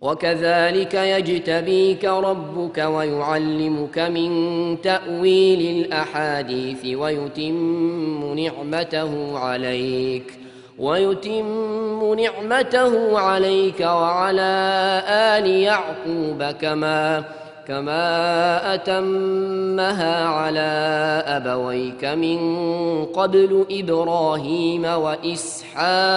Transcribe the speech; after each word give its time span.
وكذلك 0.00 0.94
يجتبيك 0.94 2.04
ربك 2.04 2.78
ويعلمك 2.78 3.98
من 3.98 4.30
تأويل 4.80 5.76
الأحاديث 5.76 6.96
ويتم 6.96 8.38
نعمته 8.38 9.38
عليك 9.38 10.38
ويتم 10.78 12.14
نعمته 12.14 13.18
عليك 13.18 13.80
وعلى 13.80 14.52
آل 15.08 15.46
يعقوب 15.46 16.42
كما 16.60 17.24
كما 17.68 18.74
أتمها 18.74 20.24
على 20.24 21.22
أبويك 21.26 22.04
من 22.04 22.38
قبل 23.04 23.66
إبراهيم 23.70 24.84
وإسحاق 24.84 26.16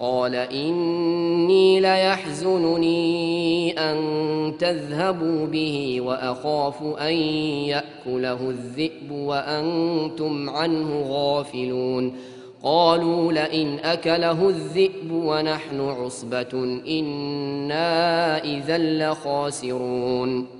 قال 0.00 0.34
إني 0.34 1.80
ليحزنني 1.80 3.72
أن 3.78 3.96
تذهبوا 4.58 5.46
به 5.46 6.00
وأخاف 6.00 6.82
أن 6.82 7.12
يأكله 7.66 8.50
الذئب 8.50 9.10
وأنتم 9.10 10.50
عنه 10.50 11.06
غافلون. 11.08 12.12
قالوا 12.62 13.32
لئن 13.32 13.78
أكله 13.78 14.48
الذئب 14.48 15.12
ونحن 15.12 15.80
عصبة 15.80 16.82
إنا 16.88 18.44
إذا 18.44 18.78
لخاسرون. 18.78 20.59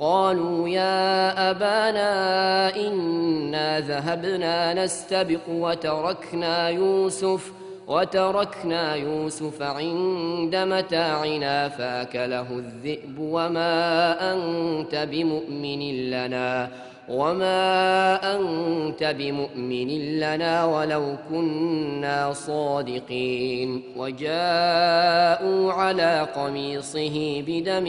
قالوا 0.00 0.68
يا 0.68 1.50
أبانا 1.50 2.76
إنا 2.76 3.80
ذهبنا 3.80 4.84
نستبق 4.84 5.48
وتركنا 5.48 6.68
يوسف 6.68 7.52
وتركنا 7.88 8.94
يوسف 8.94 9.62
عند 9.62 10.56
متاعنا 10.56 11.68
فأكله 11.68 12.46
الذئب 12.50 13.18
وما 13.18 14.32
أنت 14.32 15.08
بمؤمن 15.10 16.10
لنا 16.10 16.70
وما 17.08 18.36
أنت 18.36 19.14
بمؤمن 19.18 20.18
لنا 20.20 20.64
ولو 20.64 21.16
كنا 21.30 22.32
صادقين. 22.32 23.82
وجاءوا 23.96 25.72
على 25.72 26.28
قميصه 26.36 27.44
بدم 27.46 27.86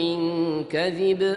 كذب 0.70 1.36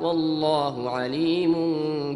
والله 0.00 0.90
عليم 0.90 1.54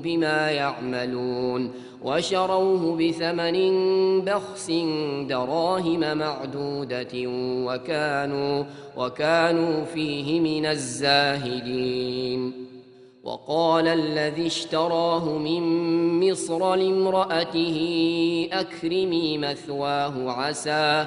بما 0.00 0.50
يعملون 0.50 1.70
وشروه 2.02 2.96
بثمن 2.96 3.56
بخس 4.20 4.70
دراهم 5.28 6.18
معدودة 6.18 7.14
وكانوا 7.66 8.64
وكانوا 8.96 9.84
فيه 9.84 10.40
من 10.40 10.66
الزاهدين. 10.66 12.52
وقال 13.24 13.88
الذي 13.88 14.46
اشتراه 14.46 15.38
من 15.38 15.62
مصر 16.30 16.74
لامرأته 16.74 17.78
أكرمي 18.52 19.38
مثواه 19.38 20.30
عسى 20.30 21.06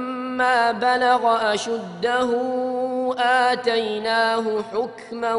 بلغ 0.71 1.53
أشده 1.53 2.29
آتيناه 3.17 4.43
حكما 4.61 5.33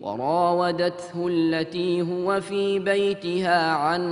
وراودته 0.00 1.26
التي 1.28 2.02
هو 2.02 2.40
في 2.40 2.78
بيتها 2.78 3.72
عن 3.72 4.02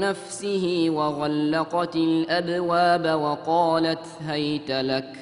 نفسه 0.00 0.86
وغلقت 0.88 1.96
الأبواب 1.96 3.20
وقالت 3.20 4.06
هيت 4.28 4.70
لك. 4.70 5.12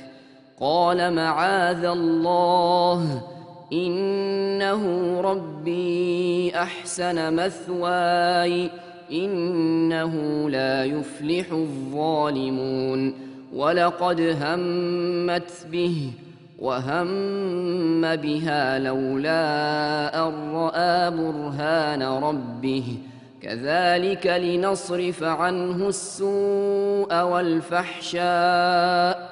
قال 0.61 1.15
معاذ 1.15 1.85
الله. 1.85 3.23
إنه 3.73 5.21
ربي 5.21 6.57
أحسن 6.57 7.35
مثواي 7.35 8.71
إنه 9.13 10.51
لا 10.51 10.85
يفلح 10.85 11.53
الظالمون. 11.53 13.15
ولقد 13.55 14.21
همت 14.21 15.67
به 15.73 16.11
وهم 16.59 18.17
بها 18.17 18.79
لولا 18.79 20.29
أن 20.29 20.53
رأى 20.53 21.11
برهان 21.11 22.03
ربه. 22.03 22.85
كذلك 23.43 24.27
لنصرف 24.27 25.23
عنه 25.23 25.89
السوء 25.89 27.23
والفحشاء. 27.23 29.32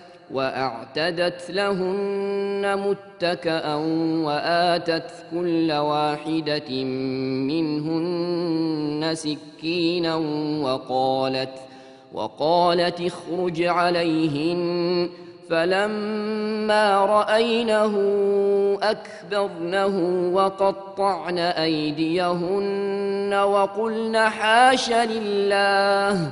وأعتدت 0.33 1.51
لهن 1.51 2.77
متكأ 2.77 3.75
وآتت 4.25 5.11
كل 5.31 5.71
واحدة 5.71 6.83
منهن 7.49 9.11
سكينا 9.13 10.15
وقالت 10.63 11.53
وقالت 12.13 13.01
اخرج 13.01 13.63
عليهن. 13.63 15.09
فلما 15.49 17.05
رأينه 17.05 17.97
أكبرنه 18.81 20.29
وقطعن 20.33 21.37
أيديهن 21.39 23.33
وقلن 23.33 24.17
حاش 24.17 24.91
لله. 24.91 26.31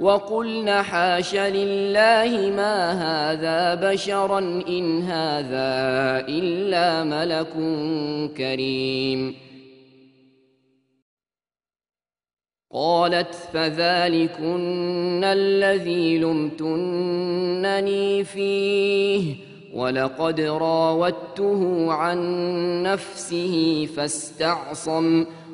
وقلن 0.00 0.82
حاش 0.82 1.34
لله 1.34 2.52
ما 2.56 2.92
هذا 2.92 3.74
بشرا 3.74 4.38
إن 4.68 5.02
هذا 5.02 5.70
إلا 6.28 7.04
ملك 7.04 7.52
كريم. 8.36 9.34
قالت 12.72 13.34
فذلكن 13.34 15.24
الذي 15.24 16.18
لمتنني 16.18 18.24
فيه 18.24 19.34
ولقد 19.74 20.40
راودته 20.40 21.92
عن 21.92 22.18
نفسه 22.82 23.86
فاستعصم 23.96 25.26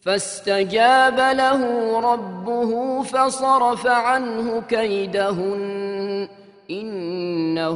فاستجاب 0.00 1.20
له 1.36 2.00
ربه 2.00 3.02
فصرف 3.02 3.86
عنه 3.86 4.60
كيدهن. 4.60 6.28
إنه 6.70 7.70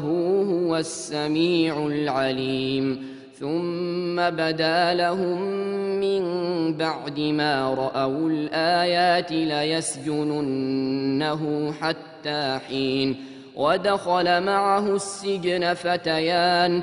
هو 0.51 0.77
السميع 0.77 1.87
العليم. 1.87 3.13
ثم 3.41 4.31
بدا 4.31 4.95
لهم 4.95 5.43
من 6.01 6.23
بعد 6.77 7.21
ما 7.21 7.75
رأوا 7.75 8.31
الآيات 8.31 9.33
ليسجننه 9.33 10.53
حتى 11.73 12.59
حين. 12.69 13.17
ودخل 13.57 14.43
معه 14.43 14.97
السجن 14.97 15.75
فتيان. 15.75 16.83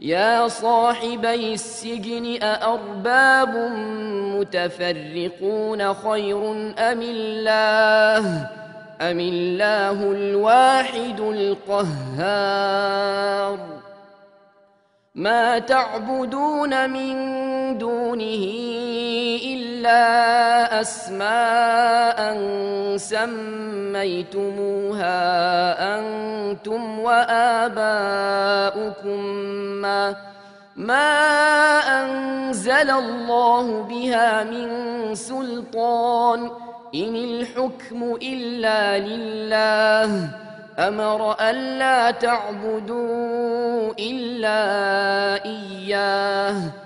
يا 0.00 0.48
صاحبي 0.48 1.54
السجن 1.54 2.42
أأرباب 2.42 3.56
متفرقون 4.36 5.94
خير 5.94 6.50
أم 6.78 7.02
الله؟ 7.02 8.50
أم 9.00 9.20
الله 9.20 10.12
الواحد 10.12 11.20
القهار؟ 11.20 12.76
ما 15.14 15.58
تعبدون 15.58 16.90
من 16.90 17.16
دونه 17.78 18.44
إلا 19.44 19.65
أسماء 20.80 22.36
سميتموها 24.16 24.78
أنتم 25.98 26.98
وآباؤكم 26.98 28.40
ما 29.82 30.16
ما 30.76 31.18
أنزل 32.02 32.90
الله 32.90 33.82
بها 33.82 34.44
من 34.44 34.68
سلطان 35.14 36.50
إن 36.94 37.16
الحكم 37.16 38.16
إلا 38.22 38.98
لله 38.98 40.28
أمر 40.78 41.36
ألا 41.40 42.10
تعبدوا 42.10 43.92
إلا 43.98 44.64
إياه 45.44 46.85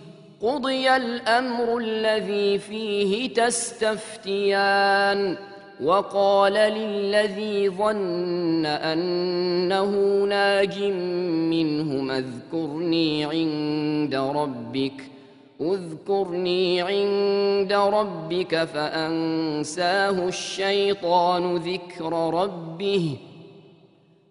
قضي 0.41 0.95
الامر 0.95 1.77
الذي 1.77 2.57
فيه 2.57 3.33
تستفتيان 3.33 4.71
وقال 5.83 6.53
للذي 6.53 7.69
ظن 7.69 8.65
انه 8.65 10.23
ناج 10.25 10.83
منهما 11.53 12.17
اذكرني 12.17 13.25
عند 13.25 14.15
ربك 14.15 15.03
اذكرني 15.61 16.81
عند 16.81 17.73
ربك 17.73 18.63
فانساه 18.63 20.27
الشيطان 20.27 21.55
ذكر 21.55 22.33
ربه 22.33 23.17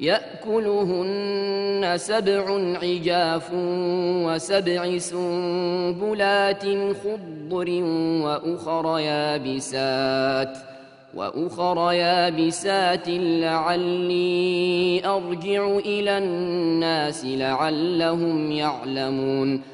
يأكلهن 0.00 1.92
سبع 1.96 2.44
عجاف 2.82 3.50
وسبع 4.26 4.98
سنبلات 4.98 6.62
خضر 7.04 7.70
وأخر 8.24 8.98
يابسات 8.98 10.58
وأخر 11.14 11.92
يابسات 11.92 13.08
لعلي 13.08 15.02
أرجع 15.06 15.76
إلى 15.76 16.18
الناس 16.18 17.24
لعلهم 17.24 18.52
يعلمون. 18.52 19.73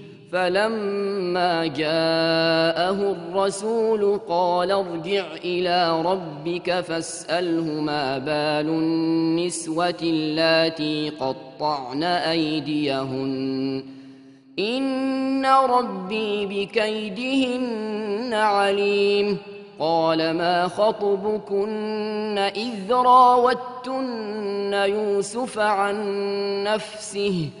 فلما 0.31 1.65
جاءه 1.65 3.11
الرسول 3.11 4.19
قال 4.29 4.71
ارجع 4.71 5.25
إلى 5.43 6.01
ربك 6.01 6.79
فاسأله 6.79 7.63
ما 7.63 8.17
بال 8.17 8.69
النسوة 8.69 9.97
اللاتي 10.01 11.09
قطعن 11.09 12.03
أيديهن. 12.03 13.83
إن 14.59 15.45
ربي 15.45 16.45
بكيدهن 16.45 18.33
عليم. 18.33 19.37
قال 19.79 20.31
ما 20.33 20.67
خطبكن 20.67 22.37
إذ 22.37 22.91
راوتن 22.91 24.73
يوسف 24.73 25.59
عن 25.59 26.03
نفسه 26.63 27.49
ۖ؟ 27.57 27.60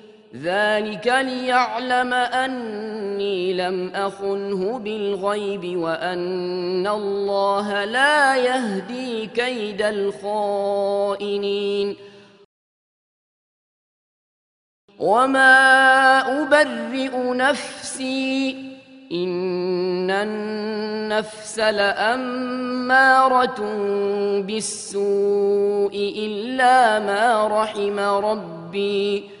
ذلك 0.35 1.07
ليعلم 1.07 2.13
أني 2.13 3.53
لم 3.53 3.91
أخنه 3.95 4.79
بالغيب 4.79 5.77
وأن 5.77 6.87
الله 6.87 7.85
لا 7.85 8.35
يهدي 8.35 9.27
كيد 9.27 9.81
الخائنين. 9.81 11.95
وما 14.99 16.43
أبرئ 16.43 17.33
نفسي 17.33 18.51
إن 19.11 20.11
النفس 20.11 21.59
لأمارة 21.59 23.59
بالسوء 24.41 26.13
إلا 26.17 26.99
ما 26.99 27.47
رحم 27.47 27.99
ربي. 27.99 29.40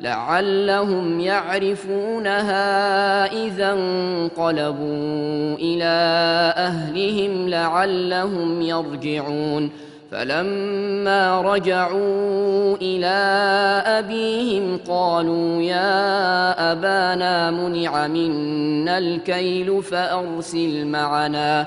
لعلهم 0.00 1.20
يعرفونها 1.20 2.62
إذا 3.32 3.72
انقلبوا 3.72 5.54
إلى 5.54 5.94
أهلهم 6.56 7.48
لعلهم 7.48 8.62
يرجعون 8.62 9.70
فلما 10.10 11.40
رجعوا 11.40 12.76
إلى 12.76 13.16
أبيهم 13.86 14.80
قالوا 14.88 15.62
يا 15.62 16.72
أبانا 16.72 17.50
منع 17.50 18.06
منا 18.06 18.98
الكيل 18.98 19.82
فأرسل 19.82 20.86
معنا 20.86 21.66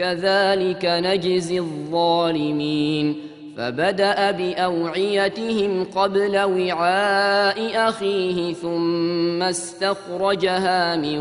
كذلك 0.00 0.84
نجزي 0.84 1.58
الظالمين. 1.58 3.16
فبدأ 3.56 4.30
بأوعيتهم 4.30 5.84
قبل 5.84 6.38
وعاء 6.38 7.88
أخيه 7.88 8.54
ثم 8.54 9.42
استخرجها 9.42 10.96
من 10.96 11.18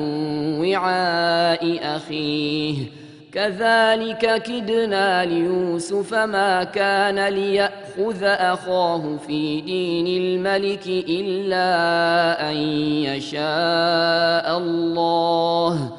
وعاء 0.60 1.80
أخيه. 1.96 2.76
كذلك 3.34 4.44
كدنا 4.44 5.26
ليوسف 5.26 6.13
ما 6.13 6.63
كان 6.63 7.28
ليأخذ 7.28 8.24
أخاه 8.24 9.18
في 9.28 9.62
دين 9.62 10.08
الملك 10.08 10.88
إلا 10.88 12.52
أن 12.52 12.56
يشاء 13.04 14.58
الله. 14.58 15.99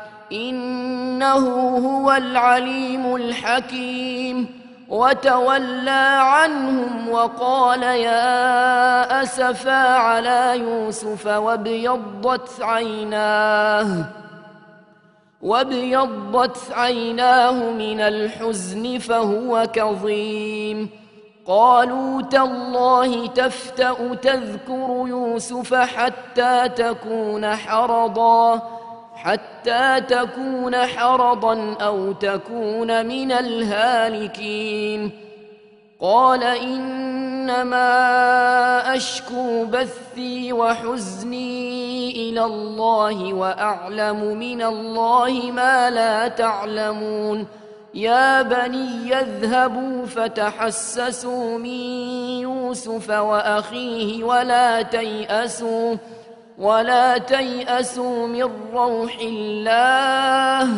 إنه 0.31 1.47
هو 1.77 2.11
العليم 2.11 3.15
الحكيم. 3.15 4.61
وتولى 4.89 6.17
عنهم 6.19 7.09
وقال 7.09 7.83
يا 7.83 9.23
أسفا 9.23 9.97
على 9.97 10.59
يوسف 10.59 11.27
وابيضت 11.27 12.61
عيناه 12.61 14.05
وابيضت 15.41 16.71
عيناه 16.71 17.51
من 17.51 17.99
الحزن 17.99 18.97
فهو 18.97 19.67
كظيم. 19.73 20.89
قالوا 21.47 22.21
تالله 22.21 23.27
تفتأ 23.27 24.15
تذكر 24.15 25.03
يوسف 25.07 25.73
حتى 25.73 26.69
تكون 26.69 27.55
حرضاً. 27.55 28.80
حتى 29.23 30.01
تكون 30.01 30.75
حرضا 30.75 31.73
أو 31.81 32.11
تكون 32.11 33.05
من 33.05 33.31
الهالكين. 33.31 35.11
قال 36.01 36.43
إنما 36.43 37.85
أشكو 38.95 39.65
بثي 39.65 40.53
وحزني 40.53 42.11
إلى 42.29 42.45
الله 42.45 43.33
وأعلم 43.33 44.37
من 44.37 44.61
الله 44.61 45.51
ما 45.51 45.89
لا 45.89 46.27
تعلمون. 46.27 47.47
يا 47.93 48.41
بني 48.41 49.19
اذهبوا 49.19 50.05
فتحسسوا 50.05 51.57
من 51.57 51.79
يوسف 52.41 53.09
وأخيه 53.09 54.23
ولا 54.23 54.81
تيأسوا. 54.81 55.95
ولا 56.61 57.17
تيأسوا 57.17 58.27
من 58.27 58.49
روح 58.73 59.17
الله 59.21 60.69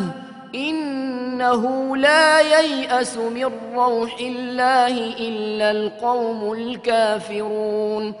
إنه 0.54 1.96
لا 1.96 2.40
ييأس 2.40 3.16
من 3.16 3.50
روح 3.74 4.16
الله 4.20 5.14
إلا 5.18 5.70
القوم 5.70 6.52
الكافرون 6.52 8.14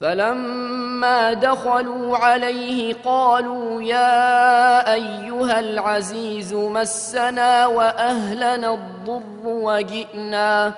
فلما 0.00 1.32
دخلوا 1.32 2.16
عليه 2.16 2.94
قالوا 3.04 3.82
يا 3.82 4.94
أيها 4.94 5.60
العزيز 5.60 6.54
مسنا 6.54 7.66
وأهلنا 7.66 8.74
الضر 8.74 9.22
وجئنا 9.44 10.72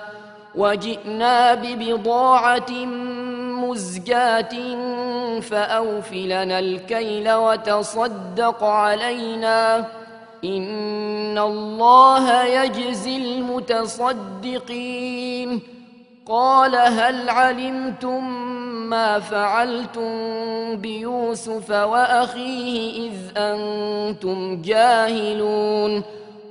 وجئنا 0.55 1.53
ببضاعة 1.53 2.71
مزجاة 3.71 4.49
فأوف 5.39 6.13
لنا 6.13 6.59
الكيل 6.59 7.31
وتصدق 7.31 8.63
علينا. 8.63 9.85
إن 10.43 11.37
الله 11.37 12.43
يجزي 12.43 13.17
المتصدقين. 13.17 15.59
قال 16.27 16.75
هل 16.75 17.29
علمتم 17.29 18.41
ما 18.89 19.19
فعلتم 19.19 20.11
بيوسف 20.75 21.71
وأخيه 21.71 23.09
إذ 23.09 23.13
أنتم 23.37 24.61
جاهلون؟ 24.61 26.03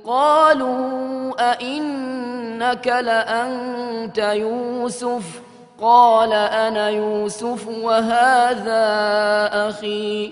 قالوا 0.05 1.51
أئنك 1.51 2.87
لأنت 2.87 4.17
يوسف 4.17 5.41
ۖ. 5.47 5.50
قال 5.81 6.33
أنا 6.33 6.89
يوسف 6.89 7.67
وهذا 7.67 8.83
أخي. 9.69 10.31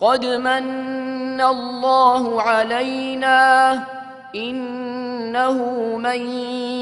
قد 0.00 0.26
من 0.26 1.40
الله 1.40 2.42
علينا 2.42 3.72
إنه 4.34 5.56
من 5.96 6.20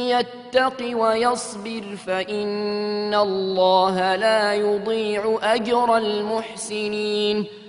يتق 0.09 0.96
ويصبر 0.96 1.83
فإن 2.07 3.14
الله 3.14 4.16
لا 4.16 4.55
يضيع 4.55 5.38
أجر 5.42 5.96
المحسنين. 5.96 7.60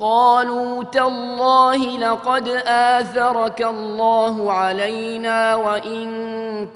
قالوا 0.00 0.84
تالله 0.84 1.76
لقد 1.76 2.48
آثرك 2.66 3.62
الله 3.62 4.52
علينا 4.52 5.54
وإن 5.54 6.08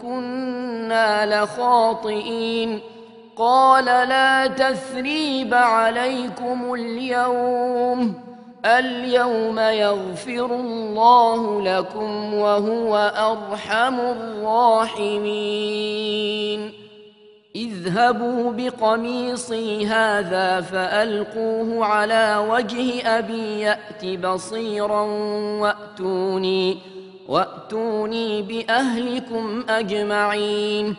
كنا 0.02 1.44
لخاطئين. 1.44 2.80
قال 3.37 3.84
لا 3.84 4.46
تثريب 4.46 5.54
عليكم 5.54 6.74
اليوم. 6.74 8.14
اليوم 8.64 9.58
يغفر 9.58 10.44
الله 10.44 11.62
لكم 11.62 12.34
وهو 12.34 13.12
أرحم 13.16 14.00
الراحمين. 14.00 16.84
اذهبوا 17.56 18.52
بقميصي 18.52 19.86
هذا 19.86 20.60
فألقوه 20.60 21.86
على 21.86 22.46
وجه 22.50 23.18
أبي 23.18 23.60
يأت 23.60 24.04
بصيرا 24.04 25.02
وأتوني 25.60 26.78
وأتوني 27.28 28.42
بأهلكم 28.42 29.64
أجمعين. 29.68 30.96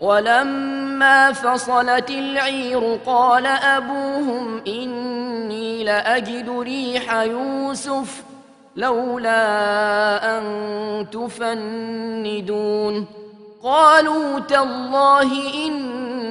ولما 0.00 1.32
فصلت 1.32 2.10
العير 2.10 2.98
قال 3.06 3.46
أبوهم 3.46 4.62
إني 4.66 5.84
لأجد 5.84 6.50
ريح 6.58 7.14
يوسف 7.14 8.22
لولا 8.76 10.38
أن 10.38 10.44
تفندون. 11.10 13.06
قالوا 13.62 14.38
تالله 14.38 15.32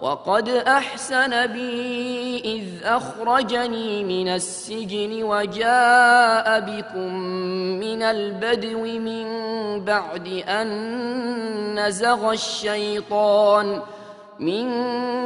وقد 0.00 0.48
أحسن 0.48 1.46
بي 1.46 2.38
إذ 2.44 2.86
أخرجني 2.86 4.04
من 4.04 4.28
السجن 4.28 5.22
وجاء 5.22 6.60
بكم 6.60 7.14
من 7.82 8.02
البدو 8.02 8.82
من 8.82 9.26
بعد 9.84 10.26
أن 10.48 10.68
نزغ 11.86 12.32
الشيطان 12.32 13.80
ۖ 13.80 13.98
من 14.38 14.68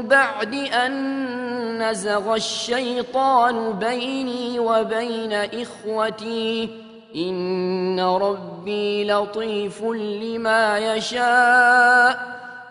بعد 0.09 0.55
أن 0.55 1.91
نزغ 1.91 2.35
الشيطان 2.35 3.73
بيني 3.73 4.59
وبين 4.59 5.33
إخوتي 5.33 6.71
إن 7.17 8.01
ربي 8.01 9.05
لطيف 9.05 9.83
لما 9.83 10.79
يشاء 10.79 12.42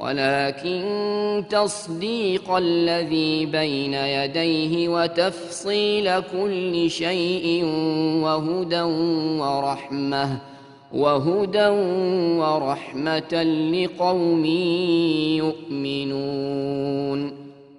ولكن 0.00 1.44
تصديق 1.50 2.50
الذي 2.50 3.46
بين 3.46 3.94
يديه 3.94 4.88
وتفصيل 4.88 6.20
كل 6.20 6.90
شيء 6.90 7.64
وهدى 8.22 8.82
ورحمة 9.40 10.38
وهدى 10.92 11.68
ورحمة 12.38 13.42
لقوم 13.72 14.44
يؤمنون. 15.84 17.45